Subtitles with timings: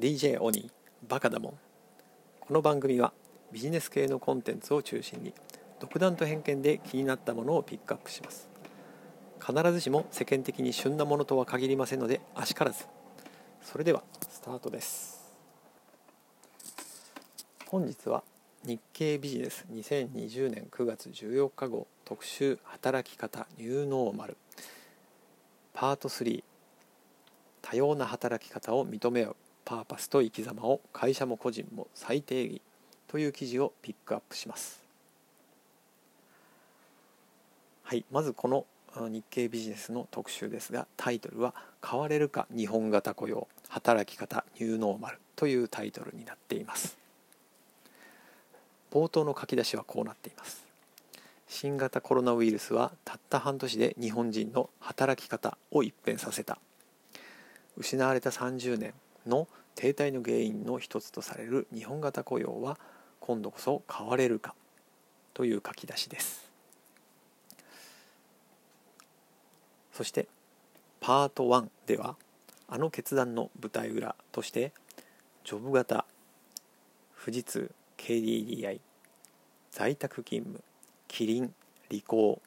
[0.00, 1.52] DJ オニーバカだもん。
[2.40, 3.12] この番組は
[3.52, 5.34] ビジネス系のコンテンツを中心に
[5.78, 8.48] 独断と偏見で気になったものをピックアップします。
[9.46, 12.86] 必ずしも世間的に旬なものとは限りませんのであしからず。
[13.60, 15.34] それではスタートです。
[17.66, 18.22] 本日は
[18.64, 24.38] 日経ビジネス2020年9月14日号特集働き方ニューノーマル。
[25.74, 26.42] パート3
[27.60, 29.36] 多様な働き方を認め合う。
[29.64, 32.62] パーパスと生き様を会社も個人も再定義
[33.08, 34.82] という記事をピックアップします。
[37.82, 41.54] はいまずこの日経ビジネスの特集ですがタイトルは
[41.84, 46.98] 「変われるか日本型雇用働き方ニューノーマル」というタイトルになっています。
[48.90, 50.64] 冒頭の書き出しはこうなっています。
[51.48, 56.58] 新型コロナウイルスはたった半年で日本人の働き方を一変させた。
[57.76, 58.94] 失われた30年。
[59.26, 62.78] の停滞の原因の一つとされる日本型雇用は
[63.20, 64.54] 今度こそ変われるか
[65.34, 66.50] という書き出しです。
[69.92, 70.28] そして
[71.00, 72.16] パート1では
[72.68, 74.72] あの決断の舞台裏として
[75.44, 76.04] ジョブ型
[77.22, 78.80] 富士通 KDDI
[79.70, 80.62] 在宅勤務
[81.08, 81.52] キリン
[81.90, 82.40] リコー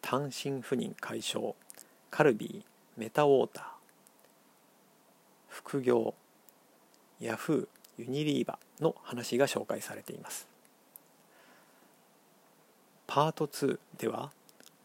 [0.00, 1.54] 単身赴任解消
[2.10, 3.75] カルビーメタウォーター
[5.56, 6.12] 副業
[7.18, 10.46] ヤフーユニリーバの話が紹介されています。
[13.06, 14.32] パート2では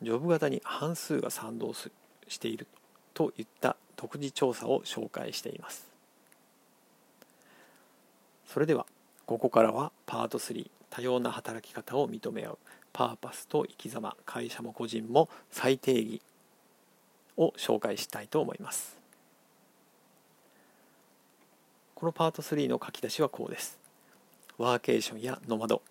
[0.02, 2.68] ジョブ型に半数が賛同している
[3.14, 5.86] といった独自調査を紹介しています。
[8.48, 8.86] それでは
[9.26, 12.58] ここからはパート3多様な働き方を認め合う
[12.94, 16.22] パーパスと生き様会社も個人も再定義
[17.36, 19.01] を紹介したいと思います。
[22.02, 23.78] このパート3の書き出しはこうです。
[24.58, 25.84] ワーケーションやノマド。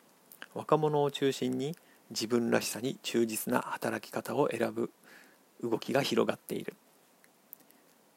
[0.54, 1.76] 若者を中心に
[2.10, 4.90] 自分らしさに忠実な働き方を選ぶ。
[5.62, 6.74] 動きが広がっている。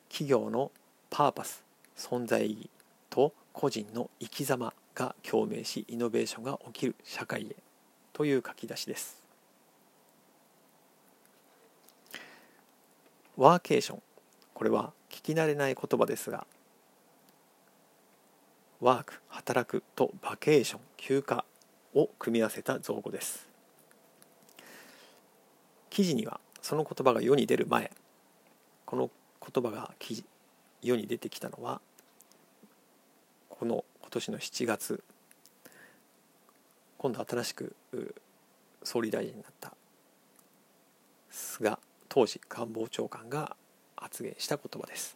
[0.10, 0.72] 企業の
[1.12, 1.64] パーパス。
[1.96, 2.70] 存在意義
[3.12, 7.56] と個人の生き様が共鳴しイノベーションが起きる社会へ
[8.12, 9.22] という書き出しです。
[13.38, 14.02] ワーケーション。
[14.56, 16.48] これは聞き慣れない言葉ですが
[18.84, 21.46] ワーク働くとバケーション休暇
[21.96, 23.48] を組み合わせた造語です。
[25.90, 27.92] 記事にはその言葉が世に出る前
[28.86, 30.26] この言葉が記事
[30.82, 31.80] 世に出てきたのは
[33.48, 35.02] この今年の7月
[36.98, 37.76] 今度新しく
[38.84, 39.74] 総理大臣になった
[41.30, 41.78] 菅
[42.10, 43.56] 当時官房長官が
[43.96, 45.16] 発言した言葉です。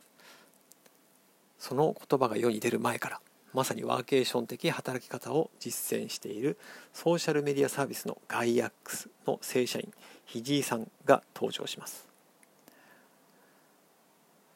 [1.60, 3.20] その言葉が世に出る前から
[3.58, 6.60] まさにワーケーション的働き方を実践している
[6.94, 9.92] ソーシャルメディアサービスのガイアックスの正社員
[10.26, 12.08] 肘井さんが登場します。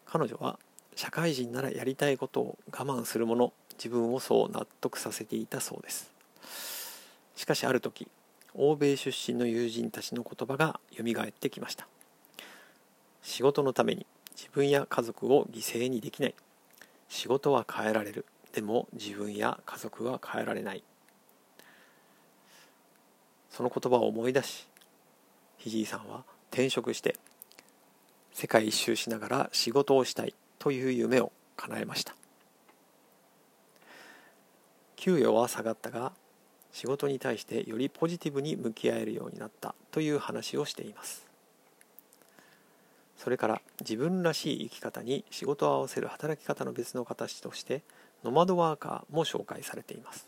[0.06, 0.60] 彼女は
[0.96, 6.12] 社会人ならやりたいことを我慢するもの自分をそう納得させていたそうです。
[7.36, 8.08] しかしある時
[8.54, 11.88] 欧米出身の友人たちの言葉がよみがえってきました。
[13.24, 16.36] 仕事のために自分や家族を犠牲にできない。
[17.10, 18.26] 仕事は変えられる。
[18.54, 20.84] でも自分や家族は変えられない。
[23.50, 24.68] その言葉を思い出し
[25.58, 27.18] 肘井さんは転職して
[28.32, 32.16] 世界一周しながら仕事をしたいという夢を叶えました。
[34.96, 36.14] 給与は下がったが
[36.72, 41.28] 仕事に対してよりポジティブに向き合えるようになったという話をしています。
[43.18, 47.84] それから自分らしい生き方に仕事を合わせる働き方の別の形として
[48.24, 50.28] ノマドワーカーも紹介されています。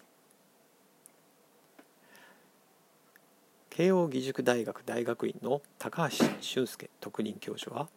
[3.70, 7.88] 慶應義塾大学大学院の高橋俊介特任教授は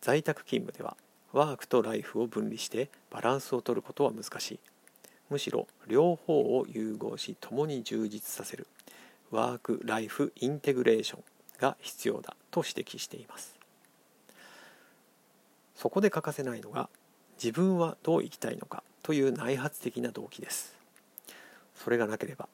[0.00, 0.96] 在宅勤務では
[1.32, 4.60] ワークとライフを分離してバランスを取ることは難しい。
[5.30, 8.66] むしろ両方を融合し共に充実させる
[9.30, 11.22] ワーク・ライフ・インテグレーション
[11.60, 13.58] が必要だと指摘しています。
[15.74, 16.88] そこで欠かせないのが
[17.42, 20.76] 自分はどう生きたいのかという内発的な動機です。
[21.74, 22.48] それがなければ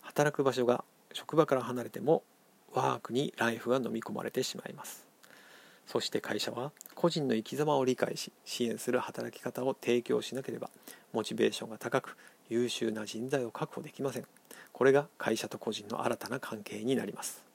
[0.00, 2.22] 働く場所が職場から離れても
[2.72, 5.06] ワークにライフが飲み込まれてしまいます。
[5.86, 10.70] そして会社は個人の生き様を理解し支援する働き方を提供しなければ
[11.12, 12.16] モチベーションが高く
[12.48, 14.24] 優秀な人材を確保できません。
[14.72, 17.45] これが会社と個人の新たな関係になります。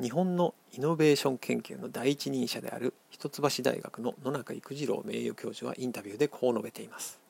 [0.00, 7.20] 日本のイノベーション研究の第一人者である一橋大学の野中育次郎名誉教授はインタビューでこう述べています。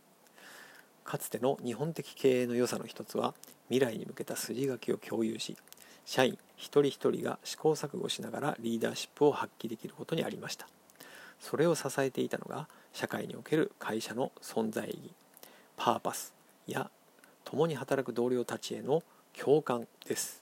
[1.03, 3.35] かつての日本的経営の良さの一つは
[3.71, 5.57] 未来に向けた筋書きを共有し
[6.05, 10.69] 社員一人一人が試行錯誤しながらリーダーシップを発揮できることにありました。
[11.41, 15.11] それを支えていたのが社会における会社の存在意義
[15.77, 16.33] パーパス
[16.69, 16.89] や
[17.45, 19.03] 共に働く同僚たちへの
[19.37, 20.41] 共感です。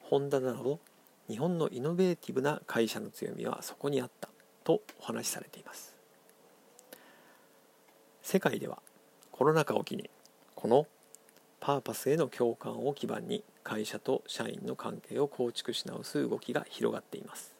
[0.00, 0.80] ホンダなど
[1.28, 4.28] 日本のイノベーティブな会社の強みはそこにあった。
[4.66, 5.94] とお話しされています。
[8.20, 8.82] 世界では
[9.30, 10.10] コロナ禍を機に
[10.56, 10.88] この
[11.60, 17.54] パーパスへの共感を基盤に会社と社員の関係を構築し直す動きが広がっています。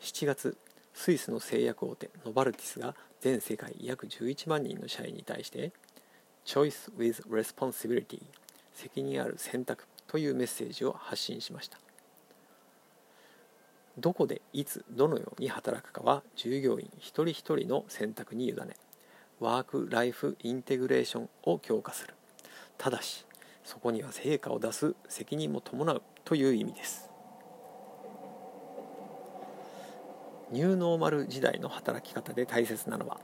[0.00, 0.58] 7月
[0.92, 5.72] スイスの製薬大手ノバルティスが全世界約11万人の社員に対して
[6.44, 8.20] 「Choice with Responsibility」
[8.74, 11.78] 責任ある選択というメッセージを発信しました。
[13.98, 18.76] どこでいつどのように働くかは従業員一人一人の選択に委ね
[19.38, 22.14] ワーク・ライフ・インテグレーションを強化する。
[22.78, 23.26] ただし
[23.64, 27.10] そこには成果を出す責任も伴うという意味です。
[30.50, 33.20] ニューノーマル時代の働き方で大切なのは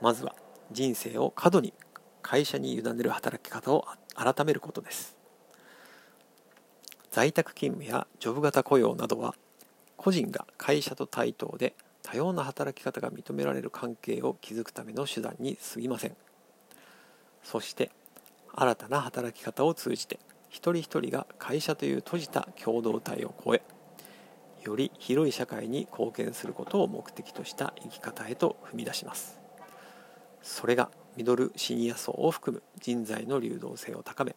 [0.00, 0.34] まずは
[0.72, 1.74] 人生を過度に
[2.22, 3.84] 会社に委ねる働き方を
[4.14, 5.16] 改めることです。
[7.10, 9.34] 在宅勤務やジョブ型雇用などは
[10.04, 16.16] 個人が会社と対等で多様な働き方が認められる関係を築くための手段に過ぎません。
[17.42, 17.90] そして
[18.54, 20.18] 新たな働き方を通じて
[20.50, 23.62] 一人一人が会社という閉じた共同体を超え
[24.62, 29.40] より広い社会に貢献することを目的とした生き方へと踏み出します。
[30.42, 34.36] それがミドルシニア層を含む人材の流動性を高め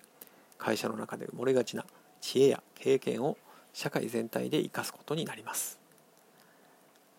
[0.58, 1.86] 会社の中で埋もれがちな
[2.22, 3.38] 知恵や経験を
[3.78, 5.80] 社会全体で生かすことになります。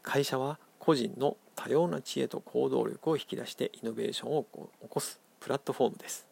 [0.03, 4.45] 会社は個人の多様な知恵と行動力を引き出してイノベーションを
[4.83, 6.27] 起こすプラットフォームです。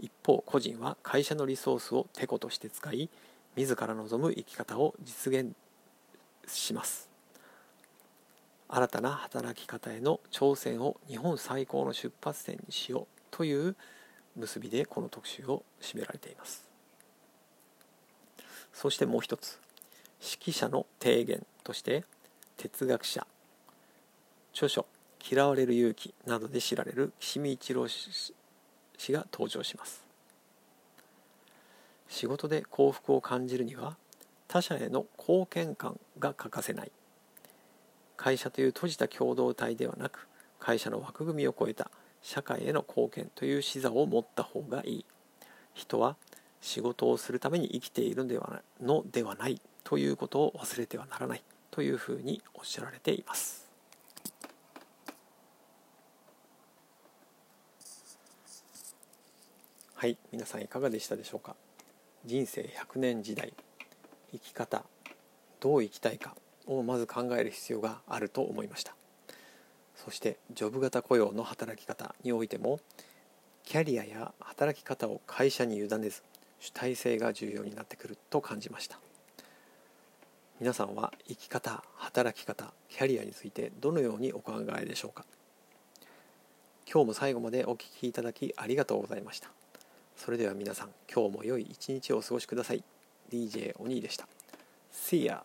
[0.00, 3.10] 一方個人は会社のリソースをてことして使い
[3.54, 5.52] 自ら望む生き方を実現
[6.46, 7.10] します。
[8.70, 13.76] 新たな働き方への挑戦を日本最高の出発点にしようという
[14.36, 16.73] 結びでこの特集を締められています。
[18.74, 19.58] そしてもう一つ。
[20.20, 22.04] 指揮者の提言として
[22.56, 23.26] 哲学者
[24.52, 24.86] 著書
[25.30, 28.32] 「嫌われる勇気」などで知られる岸見一郎氏
[29.12, 30.04] が登場します。
[32.08, 33.96] 仕事で幸福を感じるには
[34.48, 36.92] 他者への貢献感が欠かせない。
[38.16, 40.28] 会社という閉じた共同体ではなく
[40.58, 41.90] 会社の枠組みを超えた
[42.22, 45.04] 社会への貢献という視座を持った方がいい。
[45.74, 46.16] 人は
[46.64, 53.68] 仕事をするために生きているのではのではないということを忘れてはならないというふうにおっしゃられています。
[59.94, 61.54] はい皆さんいかがでしたでしょうか？
[62.24, 63.52] 人生100年時代
[64.32, 64.84] 生き方
[65.60, 66.34] どう生きたいか
[66.66, 68.94] をまず考える必要があると思いました。
[69.96, 72.80] そしてジョブ型雇用の働き方においても
[73.64, 76.22] キャリアや働き方を会社に委ねず
[76.64, 78.98] 主体性が重要になってくると感じました。
[80.60, 85.26] 皆さんは生き方働き方キャリアについてどのようにお考えでしょうか？
[86.90, 89.50] 今日も最後までお聴きいただきありがとうございました。
[90.16, 92.82] それでは皆さん今日も良い一日をお過ごしください。
[93.30, 94.26] DJ お兄でした。
[94.90, 95.42] See ya!